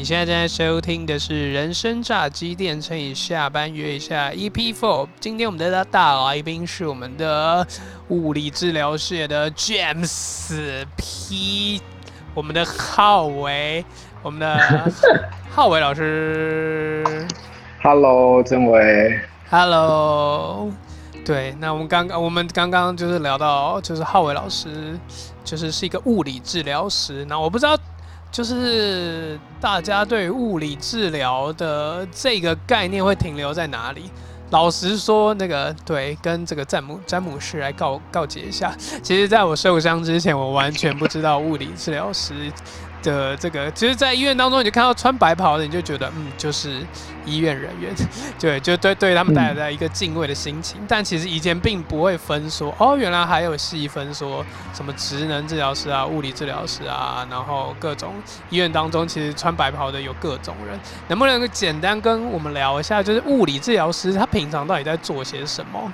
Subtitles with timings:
[0.00, 5.06] 好，你现在正在收听的是人生炸鸡店乘以下班约一下 EP Four。
[5.20, 7.66] 今天我们的大来宾是我们的
[8.08, 11.82] 物理治疗室的 James P，
[12.32, 13.84] 我们的浩伟，
[14.22, 14.90] 我们的
[15.50, 17.04] 浩伟老师。
[17.84, 19.20] Hello，曾伟。
[19.50, 20.70] Hello，
[21.26, 24.98] 对，那我们刚刚我们刚刚就是聊到，就是浩伟老师，
[25.44, 27.22] 就是是一个物理治疗师。
[27.26, 27.76] 那我不知道，
[28.30, 34.10] 就是大家对物理治疗的这个概念会停留在哪里？
[34.50, 38.74] 老实说，那个对，跟这个詹姆詹姆士来告告诫一下。
[39.00, 42.34] 其实，在我受伤之前，我完全不知道物理治疗师
[43.02, 46.80] 的这个，其实，在医院当中，你就看到穿白袍的，你就觉得，嗯，就是
[47.24, 47.94] 医院人员，
[48.38, 50.80] 对，就对对他们带来一个敬畏的心情。
[50.88, 58.14] 但其实以前并不会分说，哦，原来还有细分说什么职能治疗师啊、物理治疗师啊，然后各种
[58.50, 60.78] 医院当中，其实穿白袍的有各种人。
[61.08, 65.92] 能不能简单跟我们聊一下，就是物理治疗师他平常到底在做些什么？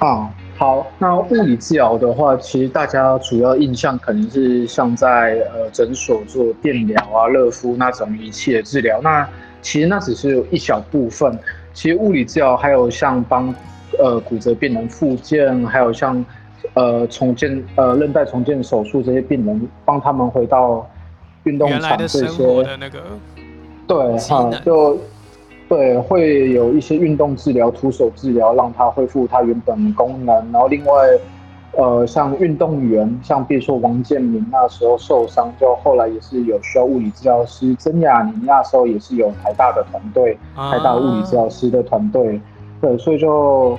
[0.00, 9.00] 啊，好，那物理治疗的话，其实大家主要印象可能是像在呃诊所做电疗啊、热敷那种仪器的治疗。
[9.02, 9.28] 那
[9.60, 11.36] 其实那只是一小部分。
[11.72, 13.52] 其实物理治疗还有像帮
[13.98, 16.24] 呃骨折病人复健，还有像
[16.74, 20.88] 呃重建呃韧带重建手术这些病人，帮他们回到
[21.42, 22.62] 运动场这些。
[22.62, 23.00] 的那个
[23.88, 24.98] 对哈机能，就
[25.68, 30.34] 对会有一些运动治疗、徒手治疗，让它恢复它原本功能。
[30.52, 30.92] 然后另外，
[31.72, 37.74] 呃，像运动员，像比如说王建民那时候受伤，就后来也是有需要物理治疗师。
[37.76, 42.40] 曾雅妮那时候也是有台大的团队，台大物理治疗师的团队。
[42.80, 43.78] 对，所以就。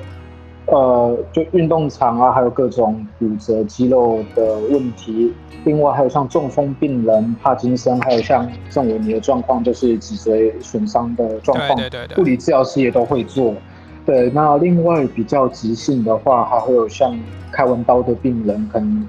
[0.68, 5.32] 呃，就运动场啊，还有各种骨折、肌肉的问题，
[5.64, 13.54] 另外还有像中风病人、帕金森，还有像郑伟你的状况，就是脊髓损伤的状况，对对对对物理治疗师也都会做。
[14.06, 17.16] 对，那另外比较急性的话，还会有像
[17.52, 19.08] 开完刀的病人，可能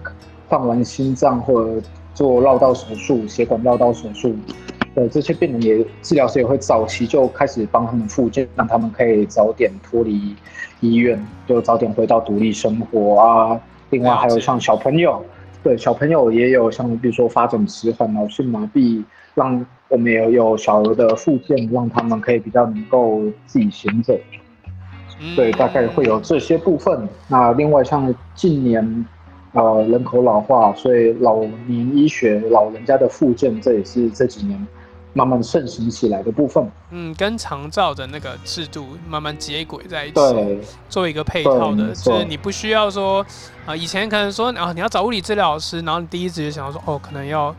[0.48, 1.82] 放完心脏或者
[2.14, 4.34] 做绕道手术、血管绕道手术。
[4.94, 10.34] 对，这些病人也治疗师也会早期就开始帮他们复健，让他们可以早点脱离
[10.80, 13.60] 医院，就早点回到独立生活啊。
[13.90, 15.24] 另外还有像小朋友，
[15.62, 19.02] 对小朋友也有像比如说发展迟缓、脑性麻痹，
[19.34, 24.18] 让我们也有小儿的附件，让他们可以比较能够自己行走。
[25.34, 27.08] 对，大概会有这些部分。
[27.28, 29.06] 那另外像近年，
[29.52, 34.66] 呃，人口老化，所以老年医学、老人家的复健，这也是这几年
[35.16, 36.70] 慢慢盛行起来的部分。
[36.90, 40.60] 嗯，跟长照的那个制度慢慢接轨在一起，对，
[40.90, 43.24] 做一个配套的，就是你不需要说，
[43.64, 47.54] 啊、以前可能说啊，你要找物理治疗师，然后你第一直觉想到说，哦，可能要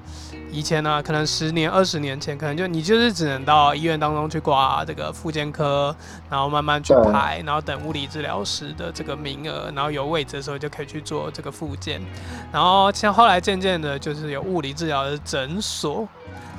[0.52, 5.94] 以前呢、可能十年、二十年前，可能就你就是只能到医院当中去挂这个复健科，
[6.30, 12.00] 然后慢慢去排，然后等物理治疗师的这个名额，然后有位置的时候就可以去做这个复健，
[12.54, 16.08] 然后像后来渐渐的，就是有物理治疗的诊所。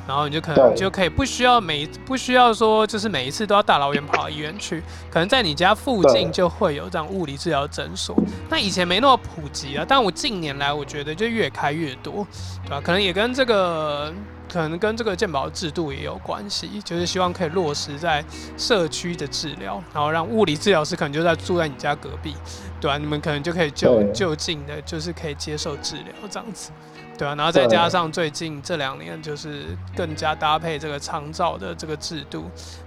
[0.08, 0.76] 然后你就可能对。
[0.76, 8.16] 就可以不需要每不需要说就是每一次都要大老远跑到医院去，可能在你家附近就会有这样物理治疗诊所。
[8.48, 12.26] 那以前没那么普及啊，但我近年来我觉得就越开越多，
[12.64, 14.10] 对吧、可能也跟这个
[14.50, 18.24] 可能跟这个健保制度也有关系，就是希望可以落实在
[18.56, 22.34] 社区的治疗，然后让物理治疗师可能就在住在你家隔壁，
[22.80, 26.70] 对吧、你们可能就可以就就近的，就是可以接受治疗这样子。
[27.18, 32.44] 对啊，然后再加上最近这两年就是更加搭配这个长照的这个制度，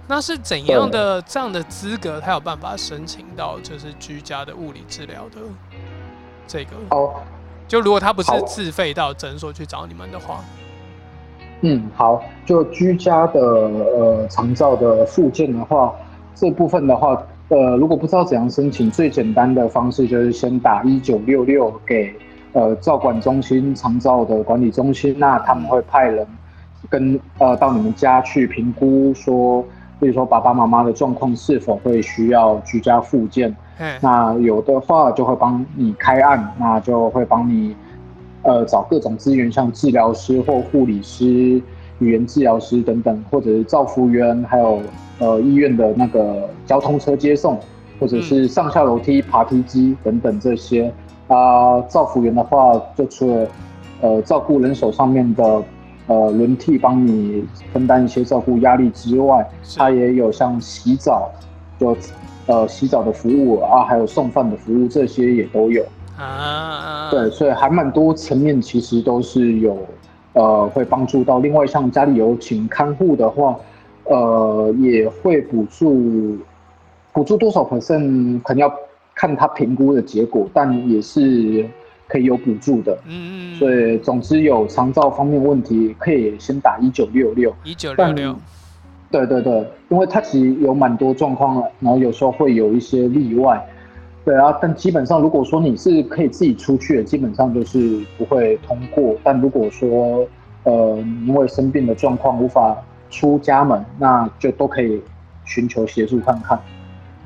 [0.08, 5.36] 那是怎样的这样的资格，他有办法申请到就是居家的物理治疗的
[6.46, 6.70] 这个？
[6.88, 7.12] 哦，
[7.68, 10.42] 就如果他不是自费到诊所去找你们的话，
[11.60, 15.94] 嗯，好，就居家的呃长照的附件的话，
[16.34, 22.14] 这部分的话，呃，如果不知道怎样申请，最简单的方式就是先打一九六六给
[22.52, 26.26] 呃照管中心长照的管理中心，那他们会派人
[26.90, 29.64] 跟呃到你们家去评估说，
[29.98, 37.74] 比如说爸爸妈妈的状况是否会需要居家复健，嘿，那有的话就会帮你开案，那就会帮你
[38.42, 41.62] 呃找各种资源，像治疗师或护理师、
[42.00, 44.82] 语言治疗师等等，或者是照服员，还有
[45.20, 47.58] 呃医院的那个交通车接送，
[48.00, 50.92] 或者是上下楼梯、爬梯机等等这些。
[51.28, 53.48] 啊、照服员的话，就除了
[54.00, 55.62] 呃照顾人手上面的
[56.06, 61.30] 呃轮替，帮你分担一些照顾压力之外，是它也有像洗澡，
[61.78, 61.96] 就
[62.46, 65.84] 呃洗澡的服务啊，还有送饭的服务，这些也都有。
[66.18, 69.76] 啊，对，所以还蛮多层面，其实都是有
[70.34, 71.38] 呃，会帮助到。
[71.38, 73.56] 另外，像家里有请看护的话，
[74.04, 76.36] 呃，也会补助，
[77.12, 78.72] 补助多少 percent，可能要
[79.14, 81.66] 看他评估的结果，但也是
[82.08, 82.96] 可以有补助的。
[83.06, 83.58] 嗯嗯。
[83.58, 87.54] 所以，总之有肠照方面问题，可以先打一九六六。
[87.64, 88.36] 一九六六。
[89.10, 93.62] 对对对，因为他其实有蛮多状况了，然后有时候会有一些例外。
[94.24, 99.14] 对啊，但基本上如果说你是可以自己出去的，基本上就是不会通过。
[99.22, 100.26] 但如果说
[100.62, 102.74] 呃因为生病的状况无法
[103.10, 105.02] 出家门，那就都可以
[105.44, 106.58] 寻求协助看看。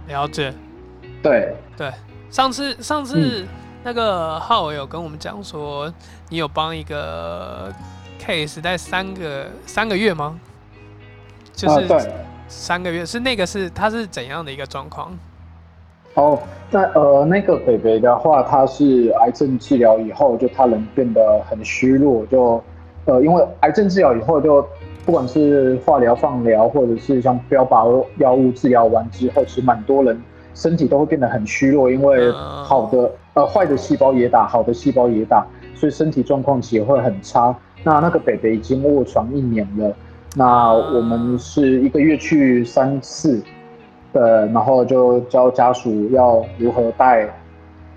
[0.08, 0.52] 了解。
[1.26, 1.92] 对对，
[2.30, 3.44] 上次上次
[3.82, 5.92] 那个浩有跟我们讲说，
[6.28, 7.72] 你有帮一个
[8.20, 10.38] case 在三个三个月吗？
[11.52, 11.88] 就是
[12.46, 15.10] 三个月，是那个是他是怎样的一个状况？
[16.14, 16.38] 哦，
[16.70, 22.62] 在呃那个北北的话，他是癌症治疗以后，就他人变得很虚弱，就
[23.04, 24.66] 呃因为癌症治疗以后，就
[25.04, 30.22] 不管是化疗、放疗，或者是像标靶药物治疗完之后，其实蛮多人
[30.56, 37.54] 身体都会变得很虚弱，因为好的呃坏的细胞也打，好的细胞也打，所以身体状况其实会很差。
[37.84, 39.94] 那那个北北已经卧床一年了。
[40.34, 43.42] 那我们是一个月去三次，
[44.12, 47.28] 呃，然后就教家属要如何带，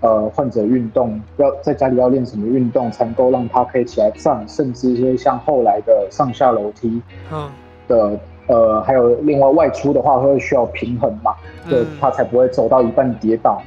[0.01, 7.01] 呃，患者运动，要在家里要练什么运动，才能够让他可以起来站，甚至一些像后来的上下楼梯，
[7.31, 7.49] 嗯，
[7.87, 11.33] 的，呃，还有另外外出的话会需要平衡嘛，
[11.69, 13.61] 就，他才不会走到一半跌倒。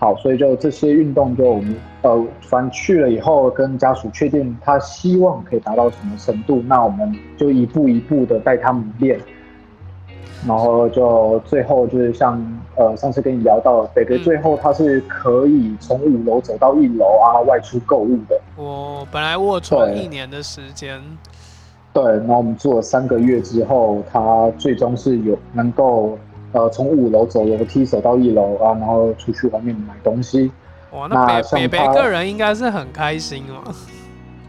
[0.00, 9.18] 好，所以就这些运动，就我们呃，反正去了以后，跟家属确定他希望可以达到什么程度，那我们就一步一步的带他们练，
[10.46, 12.40] 然后就最后就是像
[12.76, 18.40] 呃上次跟你聊到，北北最后他是可以从五楼走到一楼啊，外出购物的。
[18.56, 21.02] 我本来卧床一年的时间，
[22.02, 26.18] 对，然后我们做了三个月之后，他最终是有能够。
[26.50, 30.50] 呃，从五楼走楼梯走到一楼啊，然后出去外面买东西。
[30.92, 33.70] 哇，那北北北个人应该是很开心哦。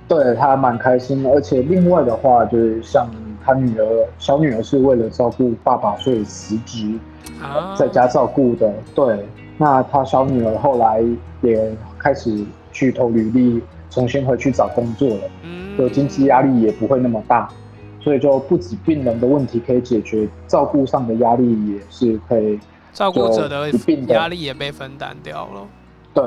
[0.07, 3.05] 对他蛮开心的，而且另外的话，就是像
[3.43, 6.97] 他女儿小女儿是为了照顾爸爸，所以辞职
[7.77, 8.73] 在家照顾的。
[8.95, 11.03] 对，那他小女儿后来
[11.41, 15.23] 也开始去投履历，重新回去找工作了，
[15.79, 17.49] 就经济压力也不会那么大。
[18.01, 22.57] 所以就不止病人的问题可以解决，照顾上的压力也是可以，
[22.93, 23.69] 照顾者的
[24.07, 25.67] 压力也被分担掉了。
[26.13, 26.23] 对，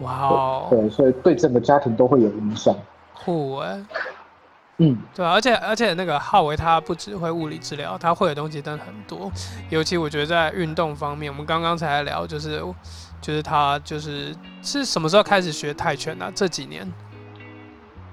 [0.00, 2.74] 哇哦，对，所以对整个家庭都会有影响。
[3.14, 3.84] 酷哎，
[4.78, 9.30] 嗯，对，而且而且那个浩维他不只会物理治疗，他会的东西真的很多。
[9.68, 12.62] 尤其我觉得在运动方面，我们刚刚才聊，就是
[13.20, 16.32] 就是他就是是什么时候开始学泰拳呢？
[16.34, 16.90] 这几年？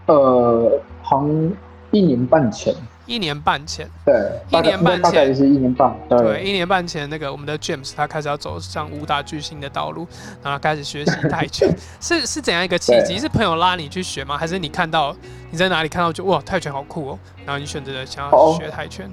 [0.07, 1.51] 呃，像。
[1.91, 4.13] 一年半前，一年半前，对，
[4.49, 10.05] 一年半前是一年半，对，一年半前那个我们的 James 他开始要走上武打巨星的道路，
[10.43, 13.17] 然后开始学习泰拳， 是是怎样一个契机？
[13.17, 14.37] 是朋友拉你去学吗？
[14.37, 15.15] 还是你看到
[15.51, 19.09] 你在哪里看到就哇泰拳好酷哦，然后你选择了想要学泰拳？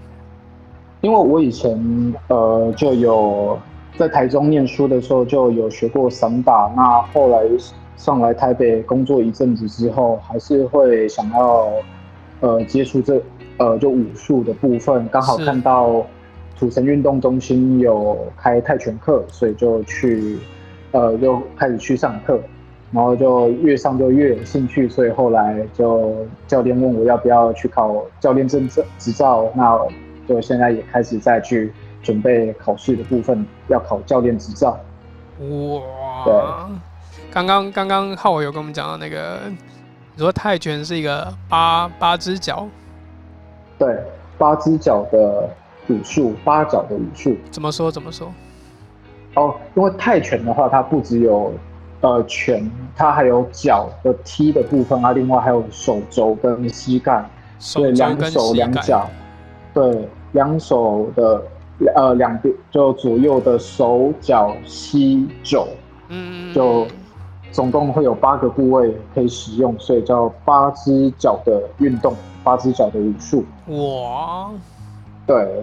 [1.02, 3.56] 因为我以前呃就有
[3.96, 7.44] 在台中念书的时候就有学过散打，那后来
[7.96, 11.70] 上来台北工作一阵子之后，还是会想要。
[12.40, 13.22] 呃，接触这
[13.58, 16.04] 呃就武术的部分，刚好看到
[16.58, 20.40] 土城运动中心有开泰拳课，所以就去
[20.90, 22.40] 呃就开始去上课，
[22.90, 26.16] 然后就越上就越有兴趣，所以后来就
[26.48, 29.78] 教练问我要不要去考教练证证执照，那
[30.26, 31.72] 就现在也开始再去
[32.02, 34.76] 准备考试的部分，要考教练执照。
[35.38, 36.24] 哇！
[36.24, 36.32] 对，
[37.32, 39.40] 刚刚刚刚浩伟有跟我们讲到那个。
[40.14, 42.68] 你说泰拳是一个八八只脚，
[43.78, 43.96] 对，
[44.36, 45.48] 八只脚的
[45.88, 47.34] 武术，八脚的武术。
[47.50, 47.90] 怎么说？
[47.90, 48.30] 怎么说？
[49.36, 51.54] 哦，因为泰拳的话，它不只有
[52.02, 57.24] 呃拳，它还有脚的踢的部分啊，另外还有手肘跟膝盖，
[57.74, 59.08] 对，两手两脚，
[59.72, 61.42] 对，两手的
[61.96, 65.66] 呃两边就左右的手脚膝肘，
[66.08, 66.86] 嗯，就。
[67.52, 73.44] 总共会有八个部位可以使用，所以叫八只脚的运动，八只脚的武术。
[73.68, 74.50] 哇，
[75.26, 75.62] 对，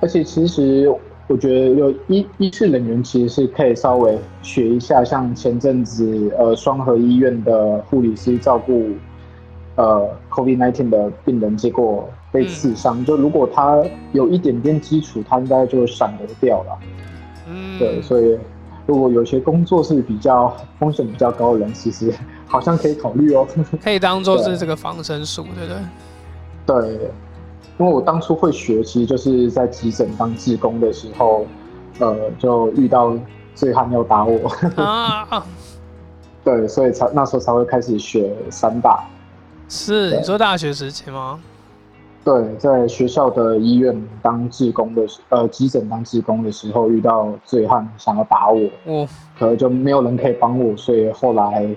[0.00, 0.88] 而且其实
[1.26, 8.86] 我觉得有医医事人员其实是可以稍微学一下，像前阵子呃双河医院的护理师照顾
[9.74, 13.82] 呃 COVID-19 的病人，结果被刺伤，就如果他
[14.12, 16.78] 有一点点基础，他应该就闪得掉了。
[17.48, 18.38] 嗯，对，所以。
[18.86, 22.12] 如果有些工作是比较风险比较高的人，其实
[22.46, 23.46] 好像可以考虑哦。
[23.82, 26.92] 可以当做是这个防身术，对不对？
[26.98, 27.10] 对，
[27.78, 31.46] 因为我当初会学，其实就是在急诊当志工的时候，
[31.98, 33.16] 呃，就遇到
[33.54, 35.44] 醉汉要打我啊。
[36.44, 39.04] 对，所以才那时候才会开始学散打。
[39.68, 41.40] 是你说大学时期吗？
[42.24, 49.06] 对，在学校的医院当志工的时，呃，急诊当志工的时候，遇到醉汉想要打我，嗯，
[49.38, 51.68] 可能就没有人可以帮我，所以后来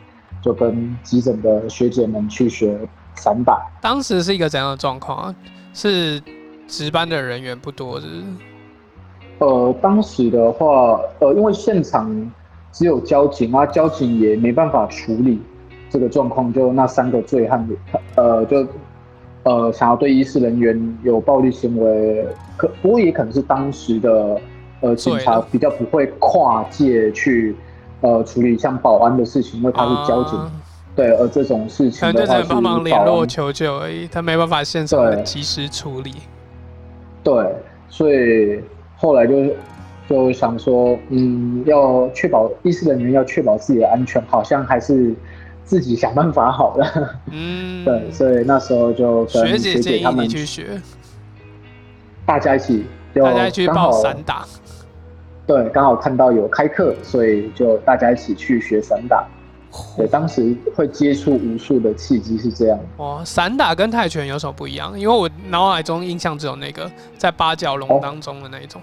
[0.41, 2.79] 就跟急诊的学姐们去学
[3.15, 3.61] 散打。
[3.81, 5.35] 当时是一个怎样的状况啊？
[5.73, 6.21] 是
[6.65, 8.07] 值班的人员不多，是？
[9.39, 12.31] 呃，当时的话，呃，因为现场
[12.71, 15.41] 只有交警啊，交警也没办法处理
[15.89, 17.67] 这个状况，就那三个醉汉，
[18.15, 18.65] 呃，就。
[19.47, 22.27] 呃，想要对医师人员有暴力行为，
[22.57, 24.37] 可不过也可能是当时的
[24.81, 27.55] 呃警察比较不会跨界去
[28.01, 30.37] 呃处理像保安的事情，因为他是交警，
[30.97, 36.11] 对，而这种事情的话是帮忙联络求救而已，他没办法现场及时处理。
[37.23, 37.55] 对，
[37.87, 38.59] 所以
[38.97, 39.45] 后来就
[40.09, 45.15] 就想说，嗯，要确保医师人员要确保自己的安全，好像还是。
[45.67, 50.81] 自己想办法好了，嗯，对，所以那时候就跟学姐建议你去学，
[52.25, 54.45] 大家一起，大家去报散打，
[55.45, 59.27] 对，刚好看到有开课，所以就大家一起去学散打。
[59.97, 62.79] 对，当时会接触武术的契机是这样。
[62.95, 64.97] 哦，散打跟泰拳有什么不一样？
[64.97, 68.81] 因为我脑海中印象只有那个在八角笼当中的那一种。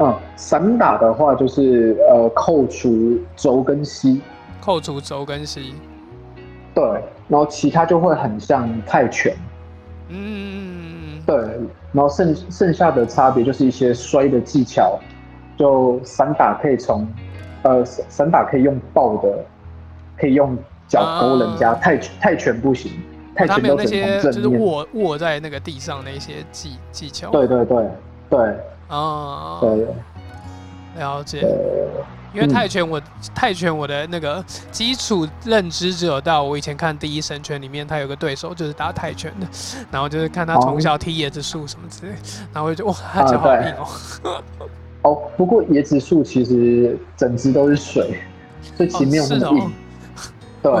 [0.00, 4.20] 嗯，散打的话就是呃扣除肘跟膝。
[4.60, 5.74] 扣除轴跟膝，
[6.74, 6.84] 对，
[7.28, 9.36] 然后其他就会很像泰拳，
[10.08, 11.36] 嗯，对，
[11.92, 14.98] 然后剩剩下的差别就是一些摔的技巧，
[15.56, 17.06] 就散打可以从，
[17.62, 19.44] 呃，散打可以用抱的，
[20.16, 22.92] 可以用脚勾人家，泰泰拳不行，
[23.34, 27.88] 泰拳都是从正就是握握在那个地上的一些技技巧，对对对
[28.30, 28.38] 对，
[28.88, 29.86] 啊，对，
[30.98, 31.46] 了解。
[32.34, 33.00] 因为泰拳，我
[33.34, 39.46] 泰拳我的那个基础认知只有到我以前看《第一神拳》里面，他有个对手就是打泰拳的，
[39.90, 42.12] 然后就是看他从小踢椰子树什么之类，
[42.52, 44.42] 然后我就哇，他脚好硬哦。
[45.02, 48.20] 哦，不过椰子树其实整只都是水，
[48.76, 49.72] 所以其实没有那么硬。
[50.60, 50.72] 对，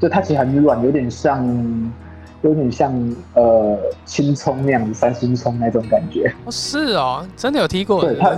[0.00, 1.92] 就它其实很软，有点像，
[2.42, 2.92] 有点像
[3.34, 6.34] 呃青葱那样子，三星葱那种感觉。
[6.44, 8.00] 哦，是哦，真的有踢过。
[8.00, 8.36] 对，他。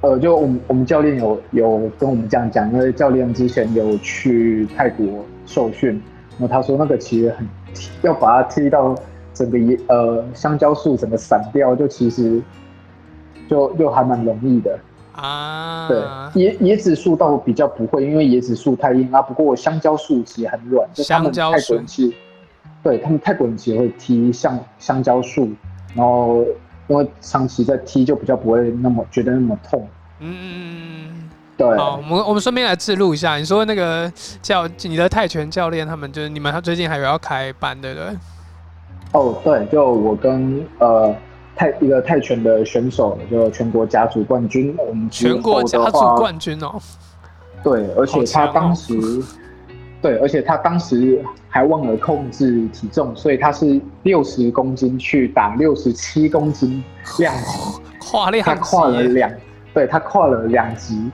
[0.00, 6.00] 呃，就我们我们教练有有跟我们这样讲，因为教练之前有去泰国受训，
[6.38, 7.44] 然后他说那个其实很
[8.02, 8.94] 要把它踢到
[9.34, 12.40] 整个椰呃香蕉树整个散掉，就其实
[13.48, 14.78] 就就还蛮容易的
[15.12, 15.88] 啊。
[15.88, 15.98] 对，
[16.44, 19.20] 椰椰子树倒比较不会，因为椰子树太硬啊。
[19.20, 22.16] 不过香蕉树其实很软，就他们泰国人其实
[22.84, 25.48] 对他们泰国人其实会踢像香蕉树，
[25.96, 26.44] 然后。
[26.88, 29.88] 因为长期在踢，就比较不会那么觉得那么痛。
[30.20, 31.76] 嗯嗯嗯嗯对。
[31.76, 38.16] 好，我们我们顺便来记录一下，你说那个教你的泰拳教练，他们就是你们，他最近还有要开班，对不对？
[39.12, 41.14] 哦，对，就我跟呃
[41.54, 46.80] 泰一个泰拳的选手，就全国甲组冠军，我们全国甲组冠军哦。
[47.62, 48.94] 对，而且他当时。
[50.00, 56.82] 对，而且他当时还忘了控制体重，所以他是六十公斤去打六十七公斤
[57.18, 59.30] 量级， 跨量他跨了两，
[59.74, 61.10] 对他跨了两级，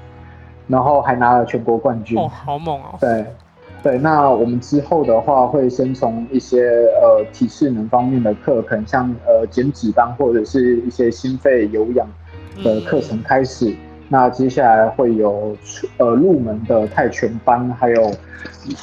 [0.68, 2.18] 然后还拿了全国冠军。
[2.18, 2.98] 哦，好猛哦！
[3.00, 3.24] 对，
[3.82, 6.60] 对，那我们之后的话会先从一些
[7.00, 12.06] 呃体适能方面的课，可能像呃减脂班或者是一些心肺有氧
[12.62, 13.74] 的课程开始。
[14.14, 15.56] 那接下来会有
[15.98, 18.14] 呃入门的泰拳班，还有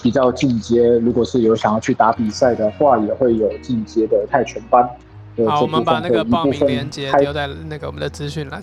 [0.03, 4.83] 比较进阶，如果是有想要去打比赛的话，也会有进阶的泰拳班。
[5.47, 8.61] 好，我们把那个报名链接留在那个我们的资讯栏。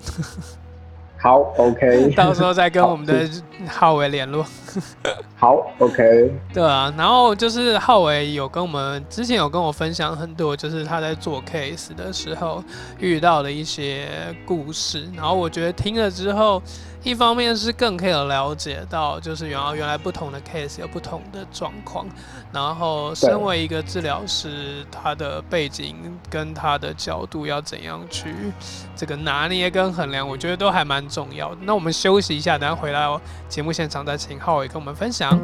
[1.21, 3.29] 好，OK， 到时候再跟我们的
[3.67, 4.45] 浩伟联络。
[5.35, 6.31] 好，OK。
[6.53, 12.63] 对啊，然后就是浩伟有跟我们之前有跟我分享很多，就是他在做 case 的时候
[12.99, 14.07] 遇到的一些
[14.45, 16.61] 故事，然后我觉得听了之后。
[17.03, 22.05] 一方面是更可以了解到，就是原来原来不同的 case 有不同的状况，
[22.51, 25.95] 然后身为一个治疗师，他的背景
[26.29, 28.33] 跟他的角度要怎样去
[28.95, 31.57] 这个拿捏跟衡量，我觉得都还蛮重要的。
[31.61, 35.39] 那我们休息一下，等下回来节目现场再请浩伟跟我们分享。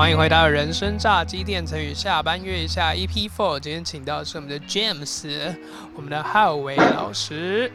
[0.00, 3.60] 欢迎回到人生炸鸡店成语下班约一下 EP Four。
[3.60, 5.54] 今天请到的是我们的 James，
[5.94, 7.70] 我们的浩伟老师。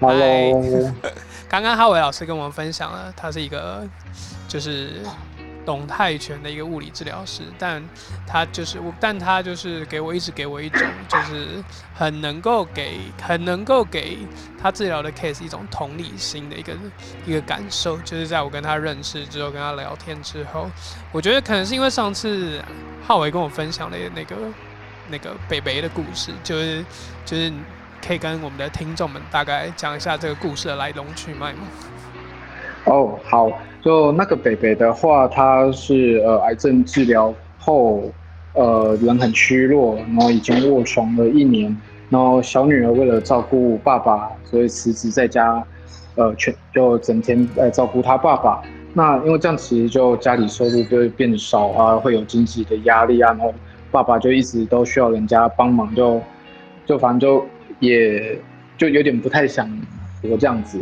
[0.00, 0.92] Hello，
[1.48, 3.88] 刚刚浩伟老师跟我们分享了，他是一个
[4.48, 5.02] 就是
[5.70, 7.80] 懂泰拳的一个物理治疗师，但
[8.26, 11.62] 他就是我，但他就是给我一直给我一种就是
[11.94, 14.18] 很能够给很能够给
[14.60, 16.72] 他治疗的 case 一种同理心的一个
[17.24, 20.68] 一个感受，就是在我跟他认识之后，跟他聊天之后，
[21.12, 22.60] 我觉得可能是因为上次
[23.06, 24.36] 浩伟跟我分享了那个
[25.08, 26.84] 那个北北的故事，就是
[27.24, 27.52] 就是。
[28.02, 31.58] 可以跟我们的听众们大概讲一下这个故事的来龙去脉吗？
[32.84, 33.50] 哦，好，
[33.82, 38.02] 就那个北北的话，他是呃癌症治疗后，
[38.54, 41.76] 呃人很虚弱，然后已经卧床了一年，
[42.08, 45.62] 然后小女儿为了照顾爸爸，所以辞职在家，
[46.14, 48.62] 呃全就整天呃照顾他爸爸。
[48.92, 53.54] 那因为这样其实就家里收入就会变少啊，会有经济的压力啊，然后
[53.90, 56.20] 爸爸就一直都需要人家帮忙，就
[56.86, 57.44] 就反正就。
[57.78, 58.38] 也
[58.76, 59.66] 就有点不太想
[60.20, 60.78] 活这样子，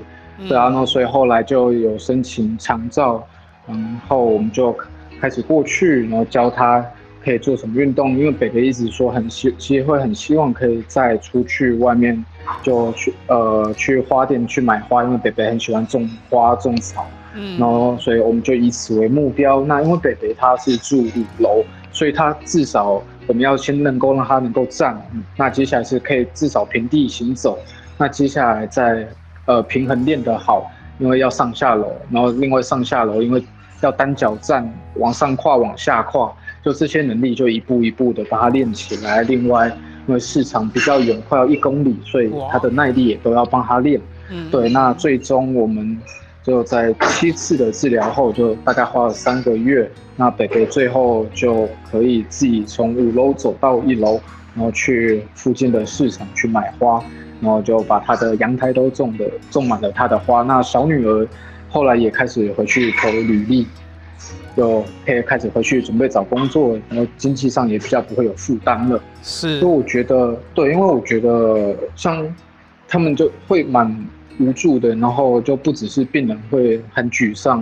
[0.47, 3.27] 对啊，然后所以后来就有申请长照，
[3.67, 4.77] 然后我们就
[5.21, 6.85] 开始过去，然后教他
[7.25, 12.25] 可以做什么运动，因为北北一直说很希，其实会很希望可以再出去外面
[12.63, 19.63] 就去呃去花店去买花，因为北北很喜欢种花种草，嗯，然后所以我们就以此为目标。
[19.63, 23.03] 那因为北北他是住五楼，所以他至少。
[23.27, 24.99] 我们要先能够让他能够站，
[25.37, 27.59] 那接下来是可以至少平地行走，
[27.99, 29.07] 那接下来再
[29.49, 33.43] 呃平衡练得好，因为要上下楼，然后另外上下楼，因为
[33.81, 36.33] 要单脚站，往上跨往下跨，
[36.63, 39.23] 就这些能力就一步一步的把它练起来。
[39.23, 39.67] 另外，
[40.07, 44.01] 因为市场比较远，快要一公里，所以他的耐力也都要帮他练。
[44.31, 45.99] 嗯，对，那最终我们。
[46.45, 54.19] 就在七次的治疗后，就大概花了三个月，那北北最后就可以自己从五楼走到一楼，
[54.55, 57.05] 然后去附近的市场去买花，
[57.41, 60.43] 然后就把他的阳台都种的种满了他的花。
[60.43, 61.27] 那小女儿
[61.69, 63.67] 后来也开始回去投履历，
[64.57, 69.01] 就可以开始回去准备找工作，然后经济上也比较不会有负担了。
[69.23, 72.35] 是，所以我觉得对，因为我觉得像
[72.87, 74.07] 他们就会蛮。
[74.41, 77.59] 无助的，然后就不只是病人会很沮丧，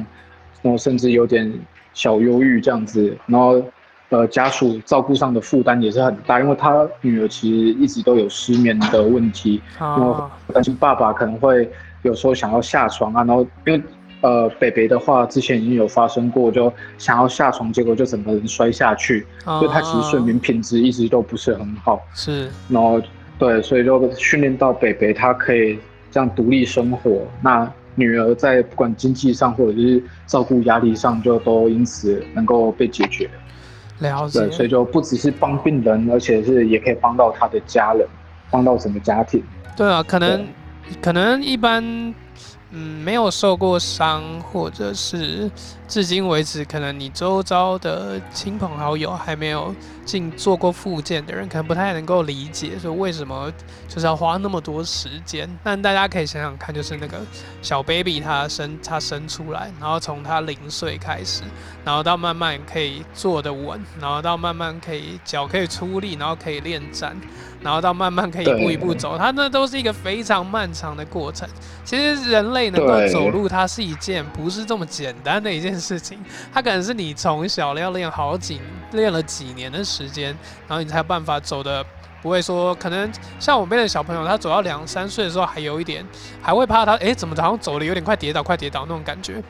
[0.61, 1.51] 然后甚至有点
[1.95, 3.63] 小忧郁这样子，然后
[4.09, 11.69] 呃家属照顾上的负担也是很大，因为他女儿其实一直都有失眠的问题，然后担心爸爸可能会
[12.03, 13.83] 有时候想要下床啊，然后因为
[14.21, 23.01] 呃北北的话之前已经有发生过，就想要下床，结果就整个人摔下去，所以他其实睡眠品质一直都不是很好，是，然后
[23.39, 25.79] 对，所以就训练到北北他可以。
[26.09, 33.29] 这样独立生活，那女儿在不管经济上或者是照顾压力上，就都因此能够被解决。
[33.99, 34.41] 了解。
[34.41, 38.07] 对，所以就不只是帮病人，而且是也可以帮到他的家人，
[38.51, 39.43] 帮到整个家庭。
[39.77, 40.47] 对啊，可能
[41.01, 42.15] 可能一般。
[42.73, 45.49] 嗯，没有受过伤，或者是
[45.87, 49.73] 至今为止，可能你周遭的亲朋好友还没有
[50.07, 53.53] 进做过复健的人，可能不太能够理解，说为什么
[53.89, 55.47] 就是要花那么多时间。
[55.63, 57.19] 但大家可以想想看，就是那个
[57.61, 61.43] 小 baby 他生他生出来，然后从他零岁开始，
[61.85, 67.15] 然后到慢慢可以坐得稳，然后到慢慢可以脚可以出力，然后可以练站。
[67.63, 71.49] 然后到慢慢可以一步一步走，它那都是一个非常漫长的过程。
[71.85, 76.19] 其实人类能够走路，它是一件不是这么简单的一件事情。
[76.53, 78.61] 它可能是你从小要练好几
[78.93, 81.85] 练了几年的时间，然后你才有办法走的，
[82.21, 86.05] 不会说可能像我边的小朋友，他走到两三岁的时候还有一点，
[86.43, 89.41] 还会怕他哎怎么好像走的有点快跌倒，快跌倒那种感觉，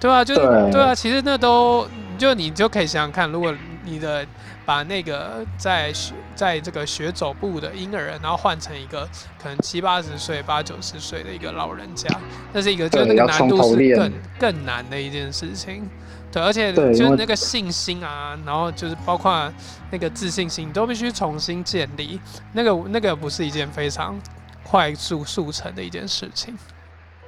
[0.00, 0.40] 对啊，就是
[0.72, 1.86] 对啊，其实那都
[2.18, 3.54] 就你就可以想想看，如果
[3.84, 4.26] 你的。
[4.66, 9.08] 把那个在学在这个学走步的婴儿，然后换成一个
[9.40, 12.08] 可能七八十岁、八九十岁的一个老人家，
[12.52, 15.88] 那是一个就那个难度是更更难的一件事情。
[16.36, 19.50] 对，而且就是那个信心啊，然后就是包括
[19.90, 22.20] 那个自信心，都必须重新建立。
[22.52, 24.14] 那个那个不是一件非常
[24.62, 26.54] 快速速成的一件事情。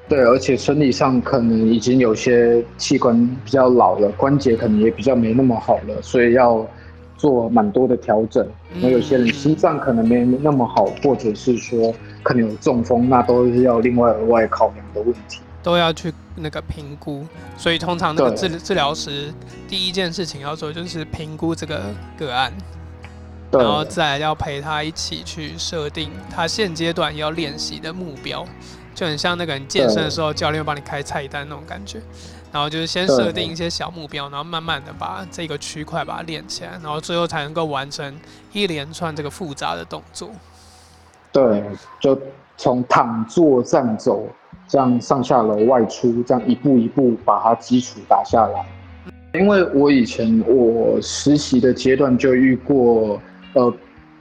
[0.09, 6.66] 对，而且生理上可能已经有些器官比较老了，关节可能也比较没那么好了，所以要。
[7.18, 8.49] 做蛮多的调整，
[8.81, 11.92] 那有些人心脏可能没那么好，或者是说
[12.23, 17.26] 可能有中风，那都是要另外额外考量的问题，都要去那个评估。
[17.59, 19.31] 所以通常那个治治疗师
[19.68, 22.50] 第一件事情要做就是评估这个个案，
[23.50, 28.46] 然后再要陪他一起去设定他现阶段要练习的目标。
[28.94, 32.00] 就很像那个人健身的时候，教练会帮你开菜单那种感觉。
[32.50, 38.18] 然后就是先设定一些小目标，然后慢慢的把这个区块把它练起来，然后最后才能够完成
[38.54, 40.31] 一连串这个复杂的动作。
[41.31, 41.62] 对，
[42.00, 42.18] 就
[42.59, 44.29] 从躺坐站走，
[44.66, 48.66] 这样上下楼外出，这样一步一步把它基础打下来。
[49.33, 53.18] 因为我以前我实习的阶段就遇过，
[53.55, 53.73] 呃，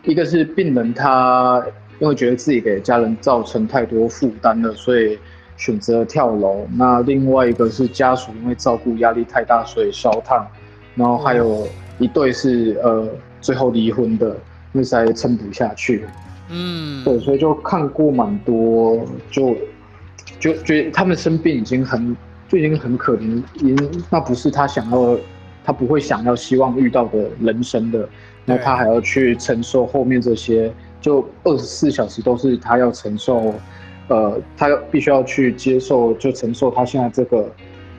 [0.04, 1.62] 一个是病人他
[2.00, 5.19] 因为觉得自己给家人造成太多负担了，所以。
[5.60, 10.45] 选择跳楼，那另外一个是家属因为照顾压力太大，所以烧炭，
[10.93, 13.10] 然后还有一对是呃
[13.41, 14.28] 最后离婚的，
[14.73, 16.06] 因为实在撑不下去。
[16.49, 19.55] 嗯，对，所以就看过蛮多，就
[20.39, 22.15] 就觉得他们生病已经很
[22.47, 25.17] 就已经很可怜，因那不是他想要，
[25.63, 28.07] 他不会想要希望遇到的人生的，
[28.45, 33.53] 那他还要去承受后面这些，就二十四小时都是他要承受。
[34.10, 37.45] 呃，他要必须要去接受，就承受他现在这个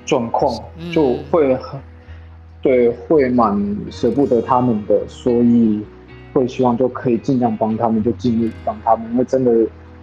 [0.06, 0.58] 状况，
[0.90, 1.78] 就会很
[2.62, 5.82] 对，会蛮舍不得他们的，所以
[6.33, 9.11] 会希望就可以尽量帮他们，就尽力帮他们。
[9.12, 9.53] 因为真的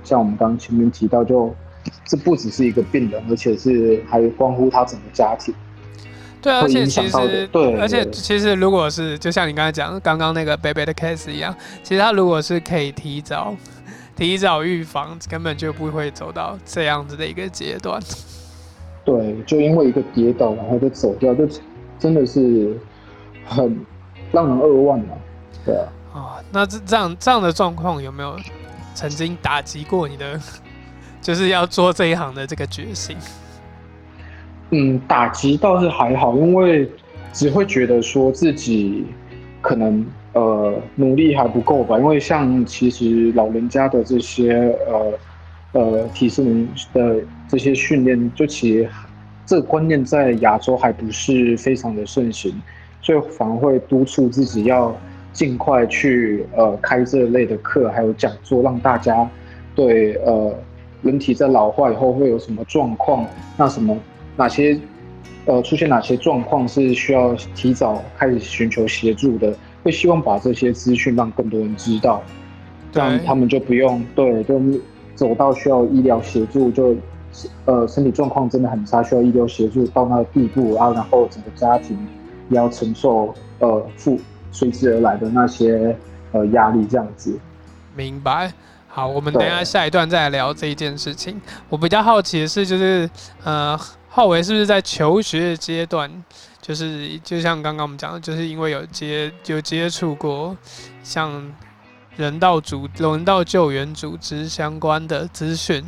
[0.04, 1.54] 像我们刚刚前面提到，就
[2.06, 5.54] 这不只是一个病人，而且是还关乎他整个家庭。
[6.42, 13.56] 对，而且其实对，而且其实如果是就像你刚才讲刚刚那个贝贝的 case 一样，其实他如果是可以提早。
[14.16, 18.02] 提早预防，根本就不会走到这样子的一个阶段。
[19.04, 21.46] 对，就因为一个跌倒，然后就走掉，就
[22.00, 22.80] 真的是
[23.46, 23.78] 很
[24.32, 25.12] 让人扼腕啊。
[25.66, 25.84] 对啊。
[26.15, 28.36] 啊，那这这样这样的状况有没有
[28.93, 30.39] 曾经打击过你的，
[31.21, 33.17] 就是要做这一行的这个决心？
[34.71, 36.89] 嗯，打击倒是还好，因为
[37.34, 39.06] 只会觉得说自己
[39.62, 40.06] 可能。
[40.36, 41.97] 呃，努力还不够吧？
[41.97, 44.51] 因为像其实老人家的这些
[44.86, 45.13] 呃
[45.71, 48.89] 呃体适能的这些训练，就其实
[49.45, 52.54] 这个观念在亚洲还不是非常的盛行，
[53.01, 54.93] 所以反而会督促自己要
[55.36, 59.30] 尽快去呃开这类的课，还有讲座，让大家
[59.76, 60.52] 对呃
[61.02, 63.95] 人体在老化以后会有什么状况，那什么
[64.38, 64.80] 哪些
[65.45, 69.54] 呃出现哪些状况是需要提早开始寻求协助的。
[69.84, 72.24] 会希望把这些资讯让更多人知道，
[72.91, 74.60] 这样他们就不用对，就
[75.13, 76.95] 走到需要医疗协助，就
[77.65, 81.95] 呃身体状况真的很差，需要医疗协助到那个地步啊，然后整个家庭
[82.50, 84.17] 也要承受呃负
[84.56, 85.94] 随之而来的那些
[86.32, 87.38] 呃压力，这样子。
[87.94, 88.54] 明白。
[88.88, 91.41] 好，我们等下下一段再来聊这一件事情。
[91.68, 93.10] 我比较好奇的是，就是
[93.44, 96.10] 呃，浩伟是不是在求学阶段？
[96.62, 100.56] 就是就像刚刚我们讲的，就是因为有接有接触过
[101.04, 101.54] 像
[102.15, 105.84] 人道组、人道救援组织相关的资讯，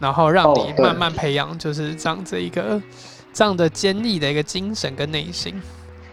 [0.00, 2.82] 然后让你慢慢培养，就是这样子一个
[3.32, 5.54] 这样的坚毅的一个精神跟内心。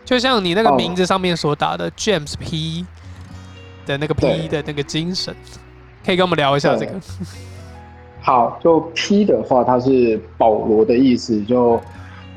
[0.05, 2.85] 就像你那个名字上面所打的 James P
[3.85, 5.35] 的那个 P 的那个精神，
[6.05, 6.93] 可以跟我们聊一下这个。
[8.21, 11.81] 好，就 P 的话，它是保罗的意思，就。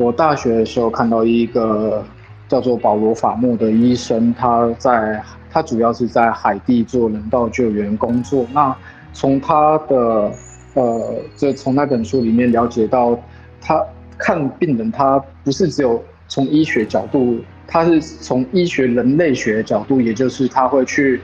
[0.01, 2.05] 我大学的时候看到一个
[2.47, 8.47] 叫做保罗·法莫的医生，他在他主要是在海地做人道救援工作。
[8.53, 8.73] 那
[9.13, 10.33] 从他的
[10.75, 13.19] 呃，就从那本书里面了解到，
[13.61, 13.85] 他
[14.17, 21.21] 看病人，他不是只有从医学角度，他是从医学人类学的角度，也就是他会去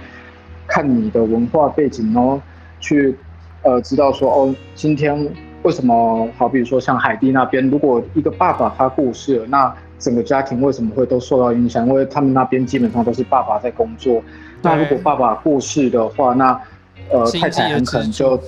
[0.68, 2.40] 看你的文化背景哦，
[2.78, 3.16] 去
[3.62, 5.28] 呃知道说哦，今天。
[5.64, 6.28] 为什么？
[6.36, 11.86] 好比说像海地那边，如果一个爸爸他过世了，那整个家庭为什么会都受到影响？
[11.86, 14.22] 因为他们那边基本上都是爸爸在工作。
[14.60, 16.60] 那如果爸爸过世的话，那
[17.10, 18.38] 呃太太很可能就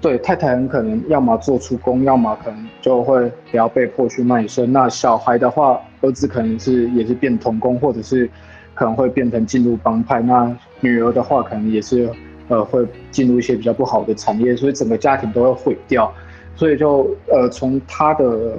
[0.00, 4.72] 对太太很可能要么做出工，要么可能就会比较被迫去卖身。
[4.72, 8.28] 那小孩的话，儿子可能是也是变童工，或者是
[8.74, 10.20] 可能会变成进入帮派。
[10.20, 12.08] 那女儿的话，可能也是
[12.48, 16.12] 呃会进入一些比较不好的产业，所以整个家庭都会毁掉。
[16.54, 18.56] 所以就呃从他的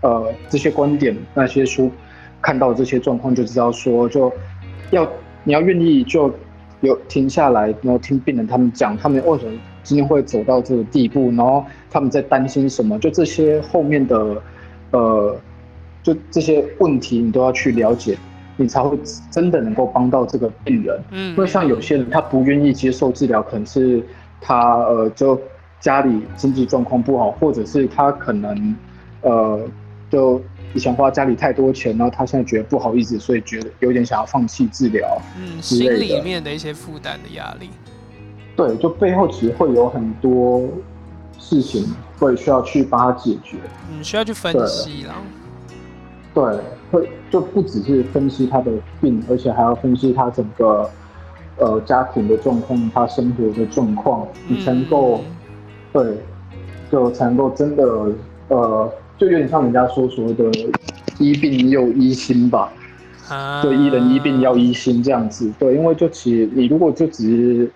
[0.00, 1.90] 呃这些观点那些书
[2.40, 4.32] 看到这些状况就知道说就
[4.90, 5.06] 要
[5.42, 6.32] 你要愿意就
[6.80, 14.42] 有停下来然后听病人他们讲他们为什么今天会走到这个地步然后他们在担心什么就这些后面的
[14.90, 15.36] 呃
[16.02, 18.18] 就这些问题你都要去了解
[18.56, 18.98] 你才会
[19.30, 24.02] 真的能够帮到这个病人嗯因为像有些人他不愿意接受治疗可能是
[24.40, 25.40] 他呃就。
[25.80, 28.74] 家里经济状况不好，或者是他可能，
[29.20, 29.68] 呃，
[30.08, 30.40] 就
[30.72, 37.68] 以前花家里太多钱，然后他现在觉得不好意思，所以觉得有点想要放弃治疗，嗯，心里面的一些负担的压力。
[38.56, 40.62] 对，就背后其实会有很多
[41.38, 41.84] 事情
[42.18, 43.56] 会需要去帮他解决。
[43.90, 45.14] 嗯，需要去分析啦。
[46.32, 46.44] 对，
[46.90, 50.88] 会就不只是分析他的病，而且还要分析他整个
[51.58, 55.20] 呃家庭的状况，他生活的状况，你才能够
[55.92, 56.16] 对，
[56.90, 57.84] 就才能够真的
[58.48, 60.44] 呃，就有点像人家说所谓的
[61.18, 62.72] “医病又医心”吧。
[63.28, 65.50] 啊，对，医人医病要医心这样子。
[65.58, 67.70] 对，因为就其实你如果就只是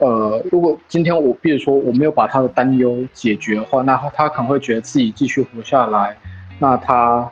[0.00, 6.16] 呃，如果今天我比如说我没有把他的担忧解决的话，那他可能会觉得自己继续活下来，
[6.58, 7.30] 那他。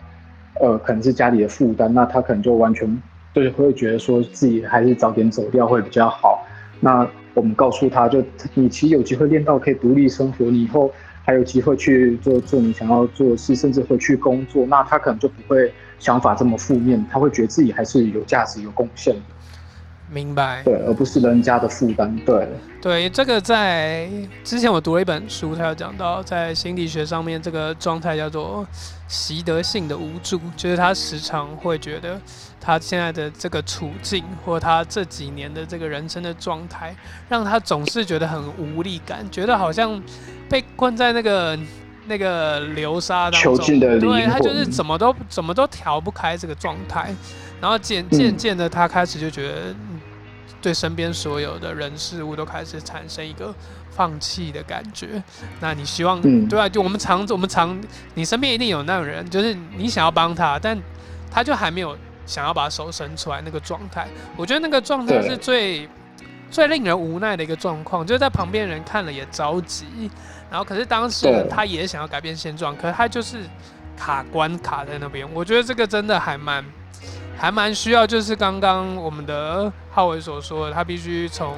[0.61, 3.00] 呃，可能是家里的负担，那他可能就完全
[3.33, 6.44] 就是会觉得说自己还是早点走掉会比较好。
[6.81, 8.20] 那我们告诉他就，
[8.54, 10.90] 你其实有机会练到可以独立生活，你以后
[11.24, 19.20] 还有机会去做做你想要做的事，甚至会去工作，那他可能就不会想法这么负面，他会觉得自己还是有价值、有贡献的。
[20.10, 20.62] 明白。
[20.64, 22.16] 对，而不是人家的负担。
[22.24, 22.48] 对。
[22.80, 24.08] 对，这个在
[24.44, 28.64] 之前我读了一本书，它有讲到在心理学上面这个状态叫做
[29.08, 32.20] 习得性的无助，就是他时常会觉得
[32.60, 36.94] 他现在的这个处境，或他这几年的这个人生的状态，
[37.28, 40.00] 让他总是觉得很无力感，觉得好像
[40.48, 41.58] 被困在那个
[42.06, 47.12] 那个流沙当中，对他就是怎么都怎么都调不开这个状态，
[47.60, 49.74] 然后渐渐渐的他开始就觉得。
[50.60, 53.54] 对身边所有的人事物都开始产生一个
[53.90, 55.22] 放弃的感觉。
[55.60, 57.80] 那你希望，对啊，就我们常我们常，
[58.14, 60.76] 你身边一定有那种人，就是你想要帮他，但
[61.30, 64.08] 他就还没有想要把手伸出来那个状态。
[64.36, 65.88] 我觉得那个状态是最
[66.50, 70.10] 最令人无奈的一个状况，就是在旁边人看了也着急，
[70.50, 73.38] 然后可是当事人他也想要改变现状，可是他就是
[73.96, 75.28] 卡关卡在那边。
[75.32, 76.64] 我觉得这个真的还蛮。
[77.38, 81.55] 还蛮需要，就是刚刚我们的浩伟所说的，他必须从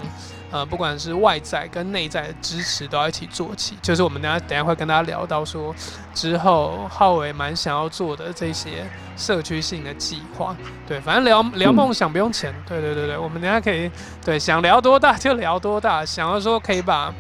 [0.53, 3.79] 呃，不管是外在跟内在的支持都要一起做起。
[3.81, 5.75] 就是我们等下等下会跟大家聊到说，
[6.13, 10.55] 之后浩伟蛮想要做的这些社区性的计划。
[10.87, 12.55] 对，反正聊聊梦想不用钱。
[12.69, 13.91] 对对对对，我们等下可以
[14.25, 17.15] 对想聊多大就聊多大，想要说可以把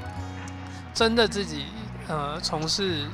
[0.92, 1.64] 真的自己
[2.08, 3.06] 呃从事。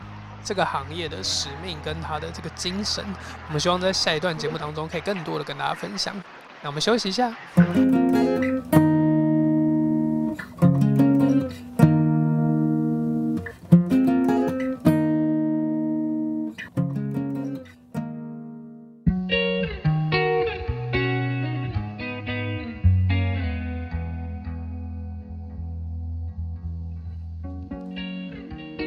[0.47, 3.05] 这个行业的使命跟他的这个精神，
[3.49, 6.15] 我们希望在下一段节目当中可以更多的跟大家分享。
[6.63, 7.35] 那我们休息一下。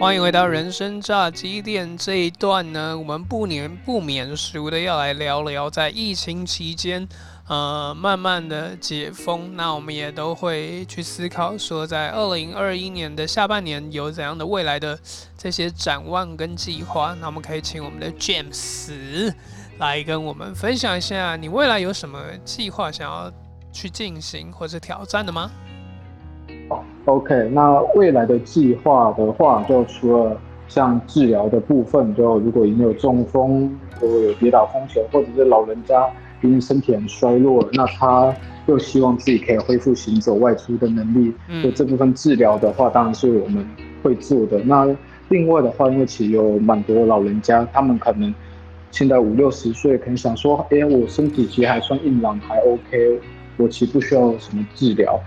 [0.10, 7.08] 欢迎回到人生炸鸡店这一段呢，我们不免不免俗的要来聊聊在疫情期间，
[7.48, 14.98] 呃，慢慢的解封，那我们也都会去思考说，在二零二一年的下半年有怎样的未来的
[15.38, 17.16] 这些展望跟计划。
[17.22, 19.32] 那我们可以请我们的 James
[19.78, 23.32] 来跟我们分享一下，你未来有什么计划想要
[23.72, 25.52] 去进行或者挑战的吗
[27.10, 36.08] ？OK，那未来的计划的话，就除了像治疗的部分，就如果已经有中风，如果有跌倒风险，或者是老人家
[36.44, 38.32] 因为身体很衰弱，那他
[38.68, 43.68] 又希望自己可以恢复行走、外出的能力，就这部分治疗的话，当然是我们
[44.04, 44.60] 会做的。
[44.60, 44.88] 那
[45.30, 48.32] 另外的话，因为其实有蛮多老人家，他们可能
[48.92, 53.20] 现在五六十岁，可能想说，哎，我身体其实还算硬朗，还 OK，
[53.58, 55.20] 我其实不需要什么治疗。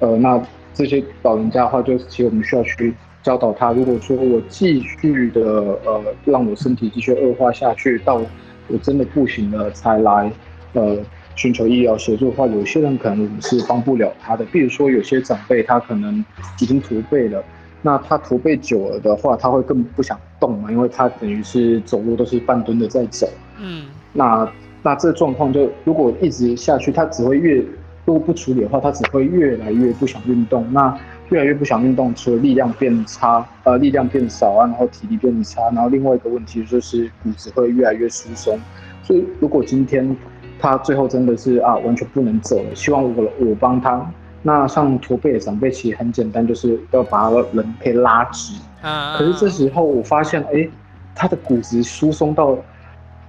[0.00, 0.42] 呃，那。
[0.74, 3.72] 这些老人家的话，就其实我们需要去教导他。
[3.72, 5.40] 如果说我继续的
[5.84, 8.20] 呃，让我身体继续恶化下去，到
[8.66, 10.30] 我真的不行了才来
[10.72, 10.98] 呃
[11.36, 14.44] 寻求医疗协助的话，有些人可能是帮不了他的。
[14.46, 16.24] 比如说有些长辈他可能
[16.60, 17.42] 已经驼背了，
[17.80, 23.28] 那他驼背久了的话，他会更不想动嘛，因为他等于是走路都是半蹲的在走。
[23.60, 27.64] 嗯，那那这状况就如果一直下去，他只会越。
[28.04, 30.66] 如果不处理的话，他只会越来越不想运动。
[30.72, 30.96] 那
[31.30, 38.58] 越来越不想运动，除了力量变差，呃，力量变少啊，然后体力变差，然后另外一个问题就是骨质会越来越疏松。
[39.02, 40.14] 所以，如果今天
[40.58, 44.06] 他最后真的是啊完全不能走了，希望我我帮他。
[44.42, 48.54] 那像驼背的长辈其实很简单，就是要把人可以拉直。
[48.82, 49.16] 啊。
[49.16, 50.68] 可是这时候我发现，哎，
[51.14, 52.54] 他的骨质疏松到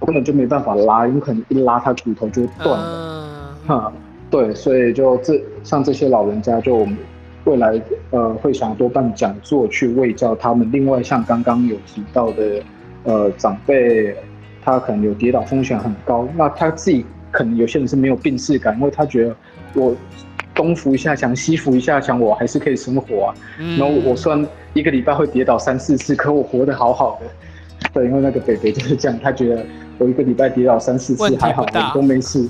[0.00, 3.54] 根本就没办法拉，因为可能一拉他骨头就断了。
[3.66, 3.92] 哈。
[4.30, 6.96] 对，所以就这像这些老人家，就我们
[7.44, 10.68] 未来呃会想多办讲座去慰教他们。
[10.72, 12.60] 另外，像刚刚有提到的，
[13.04, 14.14] 呃，长辈
[14.62, 19.36] 他可能有跌倒风险很高，那他自己可能有些人是没有病耻感，因为他觉得
[19.74, 19.94] 我
[20.54, 23.34] 东扶一下墙，西扶一下墙，我还是可以生活啊。
[23.60, 27.26] 嗯然后我虽然一个礼拜会跌倒三四次，可我活得好好的。
[27.92, 29.64] 对，因为那个北北就是这样，他觉得
[29.98, 32.48] 我一个礼拜跌倒三四次还好，我都没事。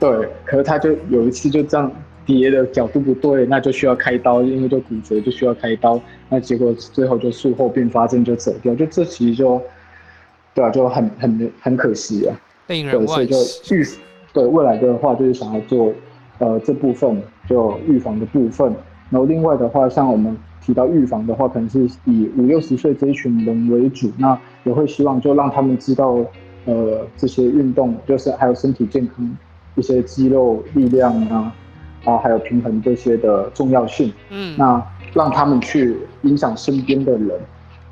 [0.00, 1.90] 对，可是他就有一次就这样
[2.24, 6.00] 跌的角度不对，那就需要开刀，因为就骨折就需要开刀。
[6.28, 9.60] 那结果最后就术后并发症就走掉，就这其实就，
[10.54, 12.36] 对啊，就很很很可惜啊。
[12.66, 13.98] 对，令人所以就惋惜。
[14.00, 15.92] 预对未来的话，就是想要做
[16.38, 18.72] 呃这部分就预防的部分。
[19.10, 26.22] 然后另外的话，像我们提到预防的话，可能是以五六十岁这一群人为主，那也会希望就让他们知道
[26.66, 29.36] 呃这些运动，就是还有身体健康
[29.78, 31.54] 一些肌肉力量啊
[32.04, 34.12] 啊还有平衡这些的重要性。
[34.30, 37.30] 嗯，那让他们去影响身边的人，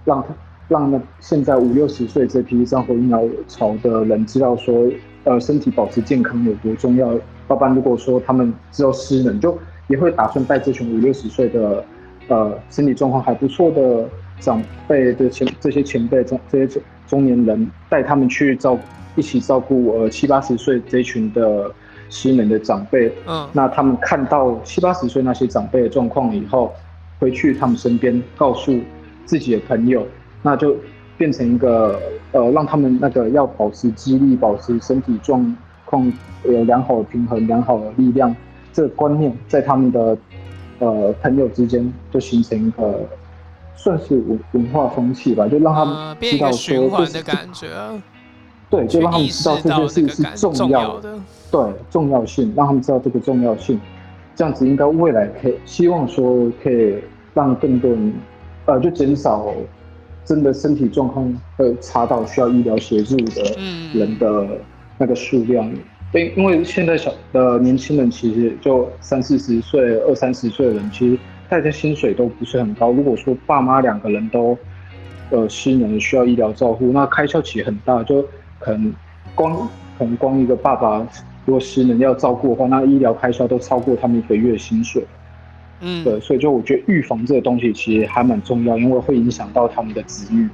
[0.05, 0.29] 让他
[0.69, 4.91] 让那现在五六十岁这批上火婴儿潮的人知道说，
[5.25, 7.15] 呃，身体保持健康有多重要。
[7.49, 11.85] 要不然如果说他们只有失能，就也会打算带这群五六十岁的，
[12.27, 14.09] 呃，身体状况还不错的
[14.41, 18.77] 长辈的前这些前辈中这些中中年人，带他们去照
[19.17, 21.71] 一起照顾呃七八十岁这一群的
[22.09, 23.49] 失能的长辈，嗯。
[23.53, 26.73] 那他们看到七八十岁那些长辈的状况以后，
[27.19, 28.79] 回去他们身边告诉
[29.25, 30.07] 自己的朋友，
[30.43, 30.77] 那就
[31.19, 31.99] 变成一个
[32.33, 36.13] 呃，让他们那个要保持肌力、保持身体状况
[36.45, 38.35] 有良好的平衡、良好的力量，
[38.73, 40.17] 这个观念在他们的
[40.79, 43.01] 呃朋友之间就形成一个
[43.75, 47.69] 算是文文化风气吧，就让他呃，们变一个知道说循环的这感觉。
[47.73, 47.95] 啊，
[48.69, 51.19] 对，就让他们知道这件事是重重要的。
[51.51, 53.81] 对重要性，让他们知道这个重要性，
[54.35, 56.97] 这样子应该未来可以希望说可以
[57.33, 58.13] 让更多人，
[58.67, 59.55] 呃，就减少
[60.25, 64.47] 真的身体状况会差到需要医疗协助的嗯人的
[64.99, 65.73] 那个数量。
[66.13, 72.91] 因因为现在小的年轻人其实就三四十岁、二三十岁的人，其实大家薪水都不是很高。
[72.91, 74.59] 如果说爸妈两个人都
[75.31, 78.25] 呃失能需要医疗照护，那开销其实很大，就
[78.59, 78.95] 可能
[79.35, 80.99] 光可能光一个爸爸
[81.45, 85.07] 如果失能要照顾的话，那医疗开销都超过他们一个月的薪水。
[85.81, 90.49] 嗯，对，所以就我觉得预防这个东西其实还蛮重要，因为会影响到他们的子女。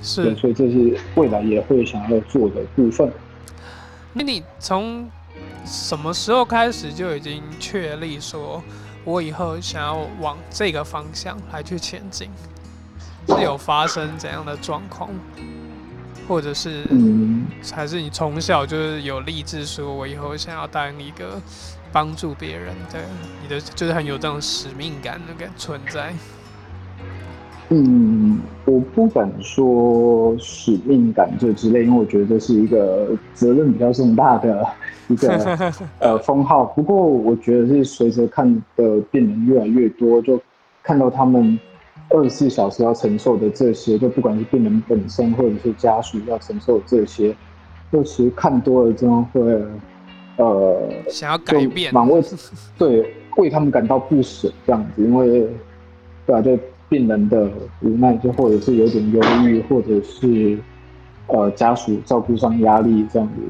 [0.00, 0.34] 对，是。
[0.36, 3.10] 所以这是未来也会想要做的部分。
[4.12, 5.08] 那你从
[5.64, 8.62] 什么时候开始就已经确立说，
[9.04, 12.28] 我以后想要往这个方向来去前进？
[13.28, 15.10] 是有发生怎样的状况，
[16.28, 21.40] 或者是嗯，还是你从小就是有立志说，我以后想要当一个
[21.90, 22.98] 帮助别人的，
[23.42, 26.12] 你的就是很有这种使命感的感存在。
[27.70, 34.66] 嗯，我不敢说使命感这之类，因为我觉得这是一个责任比较重大的
[35.08, 35.28] 一个
[36.00, 36.64] 呃封号。
[36.64, 40.40] 不过我觉得是随着看的病人越来越多，就
[40.82, 41.58] 看到他们
[42.10, 47.36] 二十四小时要承受的这些，就不管是病人本身或者是家属要承受的这些，
[47.92, 49.62] 就其实看多了，真的会
[50.38, 52.24] 呃想要改变，蛮为
[52.78, 55.46] 对为他们感到不舍这样子，因为
[56.24, 57.50] 对啊，就病人的
[57.82, 60.58] 无奈，就或者是有点忧郁，或者是
[61.26, 63.42] 呃家属照顾上压力这样子，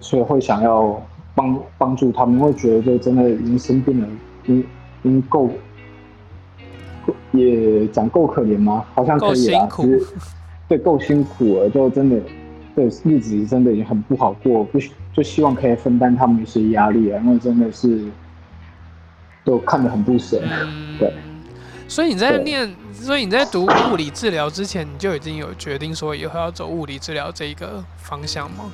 [0.00, 0.98] 所以会想要
[1.34, 4.08] 帮帮助他们，会觉得就真的已经生病了，
[4.44, 4.64] 已经已
[5.02, 5.50] 经够。
[7.32, 8.84] 也讲够可怜吗？
[8.94, 10.04] 好像可以啦，够辛苦
[10.68, 12.20] 对，够辛苦了，就真的
[12.74, 14.78] 对日子真的已经很不好过，不
[15.12, 18.04] 就希望可以分担他们一些压力啊，因为真的是
[19.44, 20.40] 都看得很不舍。
[20.42, 21.12] 嗯，对。
[21.88, 28.72] 所以你在念，所以你在读物理治疗之前，你就已经有决定说以后要走物理治疗这一个方向吗？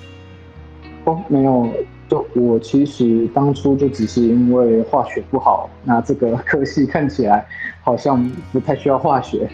[1.05, 1.69] 哦，没有，
[2.09, 7.47] 就我其实当初就只是因为化学不好，那这个 科系看起来
[7.83, 9.47] 好像不太需要化学。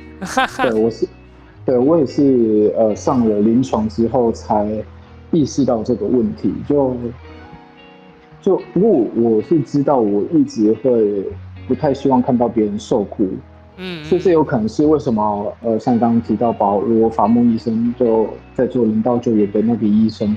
[0.63, 1.09] 对，我是，
[1.67, 4.69] 对我也是呃上了临床之后才
[5.33, 6.55] 意识到这个问题。
[6.69, 6.97] 就
[8.41, 11.25] 就不过我是知道，我一直会
[11.67, 13.27] 不太希望看到别人受苦，
[13.79, 20.37] 嗯，所以这有可能是为什么呃像刚刚提到保罗法木医生就在做人道救援的那个医生。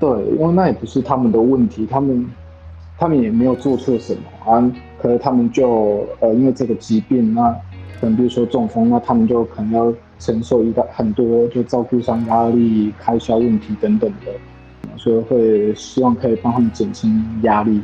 [0.00, 2.26] 对，因为那也不是他们的问题，他们
[2.98, 7.52] 他们也没有做错什么啊，可是他们就呃因为这个疾病，那
[8.00, 14.32] 可能比如说中风，那他们就可能要承受一个很多就照顾上压力、开销问题等等的，
[14.96, 17.82] 所以会希望可以帮他们减轻压力、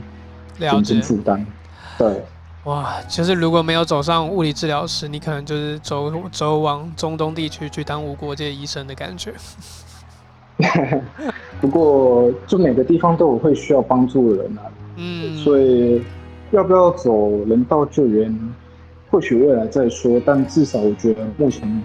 [0.59, 1.03] 了减轻解。
[1.03, 1.47] 负担。
[1.99, 2.23] 对，
[2.65, 9.35] 哇，就是如果没有走上物理治疗师，你可能就是走走往中东地区去当无国界医生的感觉。
[11.61, 14.63] 不过就每个地方都有会需要帮助的人啊，
[14.97, 16.03] 嗯，所以
[16.51, 18.35] 要不要走人道救援，
[19.11, 20.21] 或许未来再说。
[20.25, 21.83] 但至少我觉得目前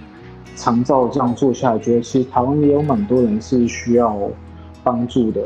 [0.56, 4.18] 长照这样做下来，觉得其实台湾也有蛮多人是需要
[4.84, 5.42] 帮助的，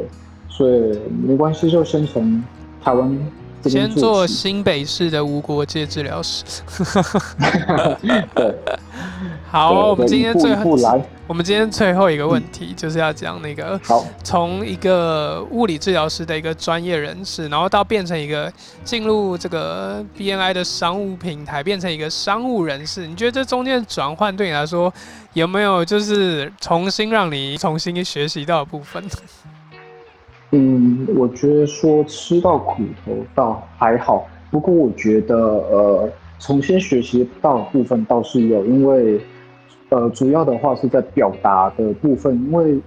[0.50, 2.44] 所以没关系，就先从
[2.84, 3.18] 台湾
[3.64, 6.44] 先做新北市的无国界治疗师。
[8.36, 8.56] 对。
[9.56, 10.76] 好，我们今天最后，
[11.28, 13.80] 我们今天最后一个问题就是要讲那个，
[14.22, 18.52] 从一个物理治疗师的一个专业人士，然后到变成一个
[18.84, 24.94] 进入这个 BNI 的商务平台，变成一个商务人士，你觉得这中间转换对你来说
[25.32, 29.02] 有没有就是重新让你重新学习到的部分？
[30.52, 39.18] 嗯，我觉得说吃到苦头倒还好，不过我觉得呃，重新学习到部分倒是有，因为。
[39.96, 42.78] 呃，主要的话是在表达的部分，因为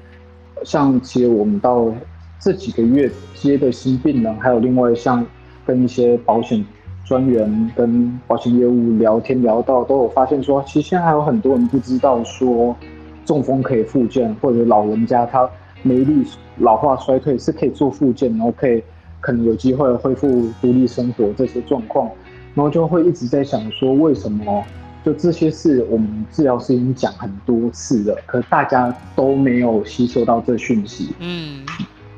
[0.63, 1.91] 像其实我们到
[2.39, 5.25] 这几个月接的新病人，还有另外像
[5.65, 6.63] 跟一些保险
[7.07, 12.77] 专员、跟保险业务聊天聊到，都有发现说，其实现在还有很多人不知道说
[13.25, 15.49] 中风可以复健，或者老人家他
[15.83, 16.27] 没力、
[16.59, 18.83] 老化衰退是可以做复健，然后可以
[19.21, 22.11] 可能有机会恢复独立生活这些状况，
[22.55, 24.63] 然后就会一直在想说为什么。
[25.09, 31.15] 就这些事，我们治疗师已经讲很多次了，可大家都没有吸收到这讯息。
[31.19, 31.65] 嗯，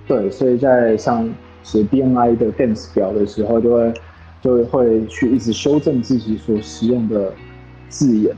[0.08, 1.32] 对，所以在上
[1.62, 3.94] 写 BNI 的 dance 表的时候，就会
[4.42, 7.32] 就会去一直修正自己所使用的
[7.88, 8.34] 字眼。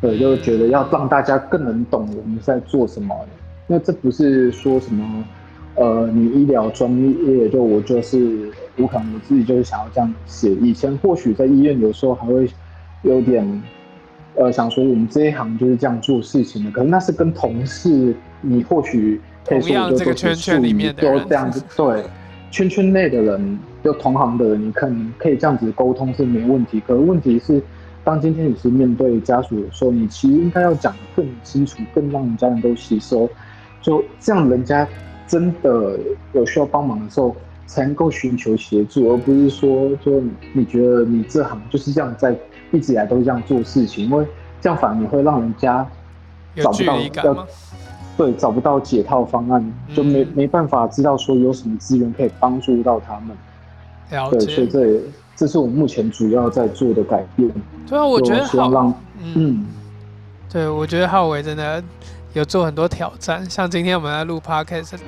[0.00, 3.12] 对，就觉得要让大家更能懂我们在做什么。
[3.66, 5.24] 因为这不是说什么，
[5.74, 6.88] 呃，你医疗专
[7.26, 10.52] 业就我就是我可能我自己就是想要这样写。
[10.52, 12.48] 以前或许在医院有时候还会。
[13.02, 13.62] 有点，
[14.34, 22.04] 呃，想说我们这一行就是这样做事情的，可能那是跟同事，你或许可以说这个圈圈里面都这样子，对，
[22.50, 26.78] 圈圈内的人，就同行的人，你可能可以这样子沟通是没问题。
[26.86, 27.62] 可是问题是，
[28.04, 33.28] 当今天你是面对家属的时候，你其实应该要讲更清楚，更让人家人都吸收，
[33.80, 34.86] 就这样，人家
[35.26, 35.98] 真的
[36.34, 37.34] 有需要帮忙的时候，
[37.66, 40.22] 才能够寻求协助，而不是说，就
[40.52, 42.36] 你觉得你这行就是这样在。
[42.72, 44.26] 一直以来都是这样做事情，因为
[44.60, 45.86] 这样反而会让人家
[46.56, 47.46] 找不到要
[48.16, 53.36] 对找不到解套方案，就没没办法知道说有什么资源可以帮助到他们。
[54.30, 55.00] 对，所以这
[55.36, 57.50] 这是我目前主要在做的改变。
[57.88, 58.92] 对啊，我觉得好。
[59.22, 59.66] 嗯，
[60.50, 61.82] 对，我觉得浩伟真的
[62.32, 64.98] 有做很多挑战，像今天我们在录 podcast。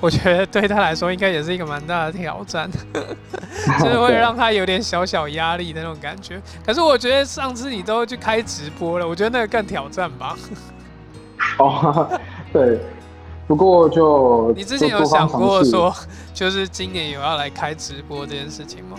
[0.00, 2.70] 我觉得对他来说应该也是一个蛮大的挑战，
[3.78, 6.40] 就是会让他有点小小压力的那种感觉。
[6.64, 10.34] 可是我觉得上次你都去开直播了，我觉得那个更挑战吧。
[11.60, 12.18] 哦，
[12.50, 12.80] 对，
[13.46, 15.94] 不过就你之前有想过说，
[16.32, 18.96] 就是今年有要来开直播这件事情吗？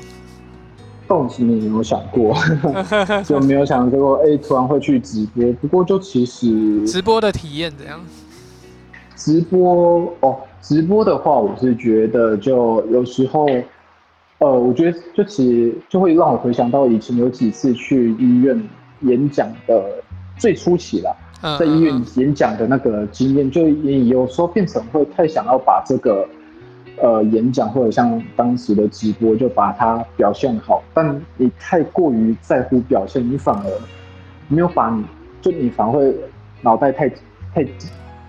[1.12, 2.34] 动是没有想过，
[3.28, 5.52] 就没有想过哎，突然会去直播。
[5.60, 8.00] 不过就其实直播的体验怎样？
[9.18, 10.38] 直播哦。
[10.62, 13.46] 直播的话，我是觉得就有时候，
[14.38, 18.70] 呃，我觉得就其实就会让我回想到以前有几次去医院
[19.02, 19.84] 演讲的
[20.38, 21.14] 最初期了，
[21.60, 26.26] 在医院演讲的那个经验，就也有时候变成会太想要把这个
[27.02, 33.66] 呃演讲或者像当时的直播就把它表现好，但你太过于在乎表现，你反而
[34.48, 35.04] 没有把你
[35.42, 36.16] 就你反而会
[36.62, 37.10] 脑袋太
[37.54, 37.66] 太。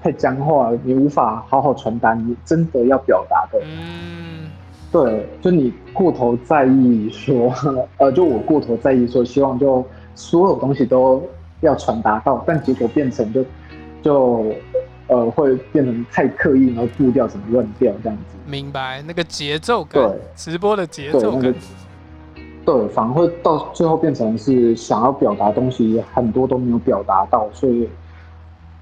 [0.05, 3.61] 太僵化，你无法好好传达你真的要表达的。
[3.64, 4.51] 嗯，
[4.91, 7.55] 对，就你过头在意说，
[7.99, 11.23] 呃，就我过头在意说，希望就所有东西都
[11.61, 13.45] 要传达到，但结果变成就
[14.03, 14.53] 就
[15.13, 18.37] 呃会变成太刻意，然后步调怎么乱掉这样子。
[18.47, 21.55] 明白那个节奏感，对，直播的节奏感，
[22.65, 27.89] 对，反而会到最后变成是想要表达东西很多都没有表达到，所以。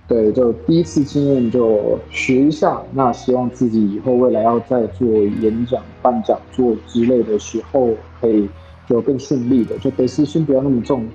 [0.09, 8.51] 对，就第一次经验就学一下，那希望自己以后未来要再做演讲、办讲座之类的时候，可以
[8.89, 11.09] 就更顺利的，就得失心不要那么重，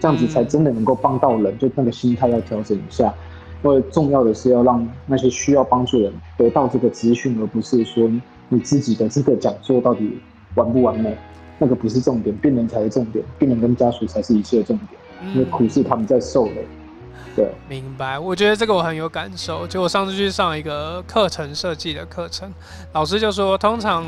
[0.00, 1.56] 这样子才真的能够帮到人。
[1.56, 3.14] 就那个心态要调整一下，
[3.62, 8.10] 因为重要的是要让那些需要帮助的人得到这个资讯，而不是说
[8.48, 10.18] 你自己的这个讲座到底
[10.56, 11.16] 完不完美，
[11.58, 16.54] 那个不是重点，病人才是重点，病人跟家属才是一切的重点，因为苦是他们在受的。
[17.34, 18.18] 对，明白。
[18.18, 19.66] 我觉得这个我很有感受。
[19.66, 22.52] 就我上次去上一个课程设计的课程，
[22.92, 24.04] 老师就说，通常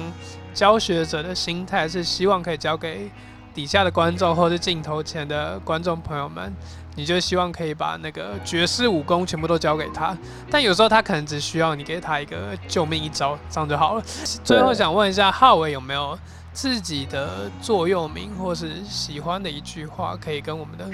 [0.53, 3.11] 教学者的心态是希望可以教给
[3.55, 6.53] 底下的观众或是镜头前的观众朋友们，
[6.95, 10.16] 你就希望可以把那个绝世武功全部都交给他。
[10.51, 14.03] 但有时候他可能只需要你给他一个救命一招，这样就好了。
[14.42, 16.18] 最后想问一下，浩伟有没有
[16.53, 20.88] 自己的座右铭或是喜欢的一句话，可以跟我们的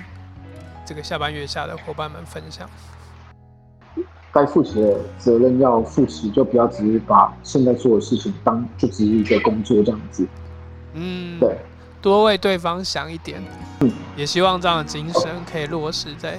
[0.86, 2.68] 这个下半月下的伙伴们分享？
[4.32, 10.24] 该负起的责任要负起，就不要只是把现在做的事情当就只是一个工作这样子。
[10.94, 11.59] 嗯，对，
[12.03, 13.42] 多为对方想一点，
[14.16, 16.38] 也希望这样的精神可以落实在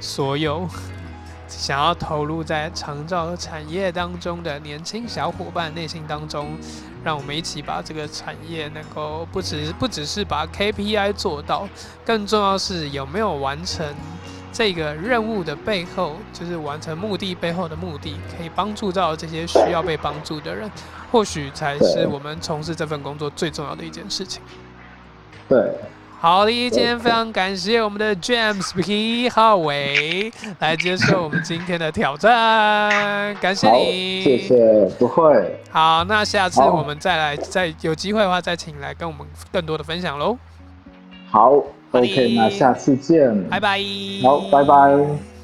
[0.00, 0.68] 所有
[1.48, 6.56] 想要投入在长照产业当中的年轻小伙伴内心当中。
[7.04, 11.66] 让我们一起把这个产业能够不只不只是把 KPI 做到，
[12.04, 13.86] 更重要是有没有完成
[14.52, 20.68] 这个任务的背后，就是完成目的背后的目的，可以帮助到这些需要被帮助的人，
[21.12, 24.42] 或许才是我们从事这份工作最重要的一件事情。
[25.48, 25.70] 对。
[26.20, 35.60] 好的，今天非常感谢我们的 James P 浩伟来接受我们今天的挑战，感谢你，谢谢，不会。
[35.70, 40.36] 好，那下次我们再来，再有机会的话再请来跟我们更多的分享喽。
[41.30, 41.52] 好
[41.92, 43.78] ，OK，那下次见，拜拜。
[44.24, 45.37] 好，拜拜。